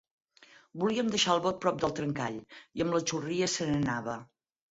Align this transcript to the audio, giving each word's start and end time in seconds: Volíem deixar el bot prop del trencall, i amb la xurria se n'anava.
Volíem 0.83 1.11
deixar 1.15 1.33
el 1.35 1.43
bot 1.47 1.59
prop 1.65 1.77
del 1.83 1.93
trencall, 2.01 2.39
i 2.81 2.85
amb 2.85 2.97
la 2.99 3.03
xurria 3.11 3.53
se 3.57 3.71
n'anava. 3.73 4.19